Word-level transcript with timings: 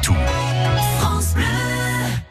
Poitou. 0.00 0.14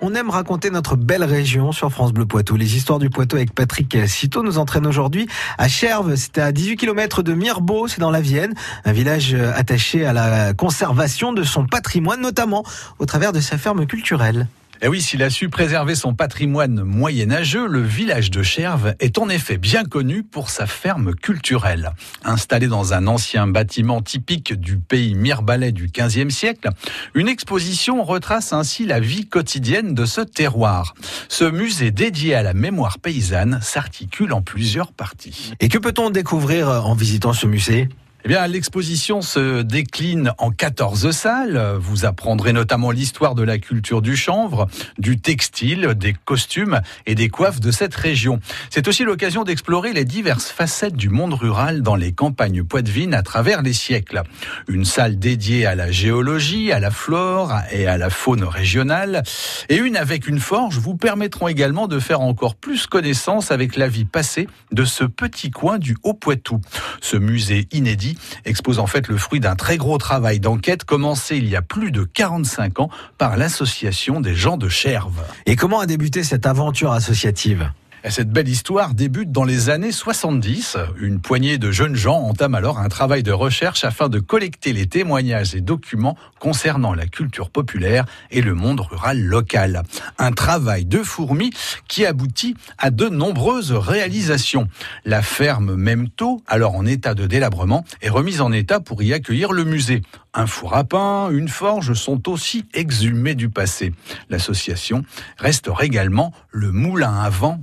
On 0.00 0.14
aime 0.14 0.30
raconter 0.30 0.70
notre 0.70 0.96
belle 0.96 1.22
région 1.22 1.70
sur 1.70 1.90
France 1.90 2.12
Bleu 2.12 2.26
Poitou. 2.26 2.56
Les 2.56 2.76
histoires 2.76 2.98
du 2.98 3.08
Poitou 3.08 3.36
avec 3.36 3.54
Patrick 3.54 3.96
Citeau 4.08 4.42
nous 4.42 4.58
entraînent 4.58 4.86
aujourd'hui 4.86 5.28
à 5.58 5.68
Cherves. 5.68 6.16
C'était 6.16 6.40
à 6.40 6.50
18 6.50 6.76
km 6.76 7.22
de 7.22 7.34
Mirbeau, 7.34 7.86
c'est 7.86 8.00
dans 8.00 8.10
la 8.10 8.20
Vienne. 8.20 8.54
Un 8.84 8.92
village 8.92 9.34
attaché 9.34 10.04
à 10.04 10.12
la 10.12 10.54
conservation 10.54 11.32
de 11.32 11.44
son 11.44 11.66
patrimoine, 11.66 12.20
notamment 12.20 12.64
au 12.98 13.06
travers 13.06 13.32
de 13.32 13.40
sa 13.40 13.58
ferme 13.58 13.86
culturelle. 13.86 14.48
Et 14.82 14.86
eh 14.86 14.88
oui, 14.88 15.00
s'il 15.00 15.22
a 15.22 15.30
su 15.30 15.48
préserver 15.48 15.94
son 15.94 16.12
patrimoine 16.12 16.82
moyenâgeux, 16.82 17.68
le 17.68 17.82
village 17.82 18.32
de 18.32 18.42
Cherves 18.42 18.96
est 18.98 19.16
en 19.16 19.28
effet 19.28 19.56
bien 19.56 19.84
connu 19.84 20.24
pour 20.24 20.50
sa 20.50 20.66
ferme 20.66 21.14
culturelle. 21.14 21.92
Installée 22.24 22.66
dans 22.66 22.92
un 22.92 23.06
ancien 23.06 23.46
bâtiment 23.46 24.02
typique 24.02 24.54
du 24.54 24.78
pays 24.78 25.14
mirbalais 25.14 25.70
du 25.70 25.86
XVe 25.86 26.30
siècle, 26.30 26.68
une 27.14 27.28
exposition 27.28 28.02
retrace 28.02 28.52
ainsi 28.52 28.84
la 28.84 28.98
vie 28.98 29.28
quotidienne 29.28 29.94
de 29.94 30.04
ce 30.04 30.20
terroir. 30.20 30.94
Ce 31.28 31.44
musée 31.44 31.92
dédié 31.92 32.34
à 32.34 32.42
la 32.42 32.52
mémoire 32.52 32.98
paysanne 32.98 33.60
s'articule 33.62 34.32
en 34.32 34.42
plusieurs 34.42 34.90
parties. 34.90 35.52
Et 35.60 35.68
que 35.68 35.78
peut-on 35.78 36.10
découvrir 36.10 36.68
en 36.68 36.96
visitant 36.96 37.32
ce 37.32 37.46
musée? 37.46 37.88
Eh 38.24 38.28
bien, 38.28 38.46
l'exposition 38.46 39.20
se 39.20 39.62
décline 39.62 40.32
en 40.38 40.50
14 40.50 41.10
salles. 41.10 41.76
Vous 41.80 42.04
apprendrez 42.04 42.52
notamment 42.52 42.92
l'histoire 42.92 43.34
de 43.34 43.42
la 43.42 43.58
culture 43.58 44.00
du 44.00 44.16
chanvre, 44.16 44.68
du 44.98 45.18
textile, 45.18 45.94
des 45.96 46.12
costumes 46.12 46.80
et 47.06 47.16
des 47.16 47.28
coiffes 47.28 47.58
de 47.58 47.72
cette 47.72 47.96
région. 47.96 48.38
C'est 48.70 48.86
aussi 48.86 49.02
l'occasion 49.02 49.42
d'explorer 49.42 49.92
les 49.92 50.04
diverses 50.04 50.50
facettes 50.50 50.94
du 50.94 51.08
monde 51.08 51.34
rural 51.34 51.82
dans 51.82 51.96
les 51.96 52.12
campagnes 52.12 52.62
poitevines 52.62 53.14
à 53.14 53.22
travers 53.22 53.60
les 53.60 53.72
siècles. 53.72 54.22
Une 54.68 54.84
salle 54.84 55.18
dédiée 55.18 55.66
à 55.66 55.74
la 55.74 55.90
géologie, 55.90 56.70
à 56.70 56.78
la 56.78 56.92
flore 56.92 57.54
et 57.72 57.88
à 57.88 57.98
la 57.98 58.08
faune 58.08 58.44
régionale 58.44 59.24
et 59.68 59.76
une 59.76 59.96
avec 59.96 60.28
une 60.28 60.38
forge 60.38 60.78
vous 60.78 60.96
permettront 60.96 61.48
également 61.48 61.88
de 61.88 61.98
faire 61.98 62.20
encore 62.20 62.54
plus 62.54 62.86
connaissance 62.86 63.50
avec 63.50 63.74
la 63.74 63.88
vie 63.88 64.04
passée 64.04 64.48
de 64.70 64.84
ce 64.84 65.02
petit 65.04 65.50
coin 65.50 65.78
du 65.78 65.96
Haut-Poitou. 66.04 66.60
Ce 67.00 67.16
musée 67.16 67.66
inédit 67.72 68.11
expose 68.44 68.78
en 68.78 68.86
fait 68.86 69.08
le 69.08 69.16
fruit 69.16 69.40
d'un 69.40 69.56
très 69.56 69.76
gros 69.76 69.98
travail 69.98 70.40
d'enquête 70.40 70.84
commencé 70.84 71.36
il 71.36 71.48
y 71.48 71.56
a 71.56 71.62
plus 71.62 71.90
de 71.90 72.04
45 72.04 72.80
ans 72.80 72.90
par 73.18 73.36
l'association 73.36 74.20
des 74.20 74.34
gens 74.34 74.56
de 74.56 74.68
Cherves. 74.68 75.22
Et 75.46 75.56
comment 75.56 75.80
a 75.80 75.86
débuté 75.86 76.22
cette 76.24 76.46
aventure 76.46 76.92
associative? 76.92 77.70
Cette 78.10 78.30
belle 78.30 78.48
histoire 78.48 78.94
débute 78.94 79.30
dans 79.30 79.44
les 79.44 79.70
années 79.70 79.92
70. 79.92 80.76
Une 81.00 81.20
poignée 81.20 81.56
de 81.56 81.70
jeunes 81.70 81.94
gens 81.94 82.18
entament 82.18 82.56
alors 82.56 82.78
un 82.78 82.88
travail 82.88 83.22
de 83.22 83.30
recherche 83.30 83.84
afin 83.84 84.08
de 84.08 84.18
collecter 84.18 84.72
les 84.72 84.86
témoignages 84.86 85.54
et 85.54 85.60
documents 85.60 86.16
concernant 86.40 86.94
la 86.94 87.06
culture 87.06 87.48
populaire 87.48 88.04
et 88.32 88.42
le 88.42 88.54
monde 88.54 88.80
rural 88.80 89.20
local. 89.20 89.84
Un 90.18 90.32
travail 90.32 90.84
de 90.84 90.98
fourmi 90.98 91.50
qui 91.86 92.04
aboutit 92.04 92.56
à 92.76 92.90
de 92.90 93.08
nombreuses 93.08 93.72
réalisations. 93.72 94.68
La 95.04 95.22
ferme 95.22 95.76
Memto, 95.76 96.42
alors 96.48 96.74
en 96.74 96.86
état 96.86 97.14
de 97.14 97.26
délabrement, 97.26 97.84
est 98.00 98.08
remise 98.08 98.40
en 98.40 98.50
état 98.50 98.80
pour 98.80 99.02
y 99.02 99.12
accueillir 99.12 99.52
le 99.52 99.64
musée. 99.64 100.02
Un 100.34 100.46
four 100.46 100.74
à 100.74 100.84
pain, 100.84 101.28
une 101.30 101.48
forge 101.48 101.92
sont 101.92 102.28
aussi 102.28 102.64
exhumés 102.72 103.34
du 103.34 103.50
passé. 103.50 103.92
L'association 104.30 105.04
restaure 105.36 105.82
également 105.82 106.32
le 106.50 106.72
moulin 106.72 107.20
à 107.20 107.28
vent 107.28 107.60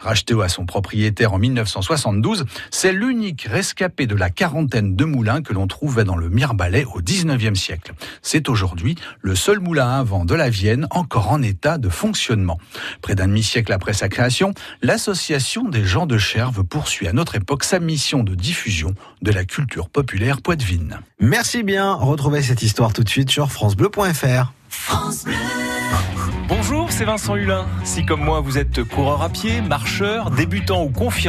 Racheté 0.00 0.34
à 0.42 0.48
son 0.48 0.66
propriétaire 0.66 1.32
en 1.32 1.38
1972, 1.38 2.46
c'est 2.70 2.92
l'unique 2.92 3.42
rescapé 3.42 4.06
de 4.06 4.14
la 4.14 4.30
quarantaine 4.30 4.96
de 4.96 5.04
moulins 5.04 5.42
que 5.42 5.52
l'on 5.52 5.66
trouvait 5.66 6.04
dans 6.04 6.16
le 6.16 6.28
Mirbalais 6.28 6.84
au 6.84 7.00
19e 7.00 7.54
siècle. 7.54 7.92
C'est 8.22 8.48
aujourd'hui 8.48 8.96
le 9.20 9.34
seul 9.34 9.60
moulin 9.60 9.88
à 9.88 10.02
vent 10.02 10.24
de 10.24 10.34
la 10.34 10.50
Vienne 10.50 10.86
encore 10.90 11.30
en 11.30 11.42
état 11.42 11.78
de 11.78 11.88
fonctionnement. 11.88 12.58
Près 13.02 13.14
d'un 13.14 13.28
demi-siècle 13.28 13.72
après 13.72 13.92
sa 13.92 14.08
création, 14.08 14.52
l'association 14.82 15.68
des 15.68 15.84
gens 15.84 16.06
de 16.06 16.18
Cherves 16.18 16.64
poursuit 16.64 17.08
à 17.08 17.12
notre 17.12 17.36
époque 17.36 17.64
sa 17.64 17.78
mission 17.78 18.22
de 18.22 18.34
diffusion 18.34 18.94
de 19.22 19.30
la 19.30 19.44
culture 19.44 19.88
populaire 19.88 20.40
poitevine. 20.40 21.00
Merci 21.20 21.62
bien 21.62 21.94
retrouvez 21.94 22.42
cette 22.42 22.62
histoire 22.62 22.92
tout 22.92 23.04
de 23.04 23.08
suite 23.08 23.30
sur 23.30 23.50
francebleu.fr. 23.50 24.52
Bonjour, 26.48 26.75
c'est 26.96 27.04
Vincent 27.04 27.36
Hulin. 27.36 27.66
Si 27.84 28.06
comme 28.06 28.24
moi 28.24 28.40
vous 28.40 28.56
êtes 28.56 28.82
coureur 28.82 29.20
à 29.20 29.28
pied, 29.28 29.60
marcheur, 29.60 30.30
débutant 30.30 30.82
ou 30.82 30.88
confiant, 30.88 31.24